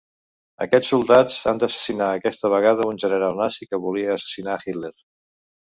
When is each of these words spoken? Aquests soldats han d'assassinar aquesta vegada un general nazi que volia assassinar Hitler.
Aquests 0.65 0.89
soldats 0.93 1.37
han 1.51 1.61
d'assassinar 1.63 2.09
aquesta 2.15 2.53
vegada 2.55 2.89
un 2.95 2.99
general 3.05 3.39
nazi 3.45 3.71
que 3.73 3.83
volia 3.87 4.19
assassinar 4.19 4.59
Hitler. 4.67 4.97